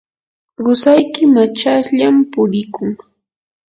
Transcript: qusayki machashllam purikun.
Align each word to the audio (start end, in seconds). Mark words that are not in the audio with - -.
qusayki 0.57 1.23
machashllam 1.33 2.15
purikun. 2.31 2.89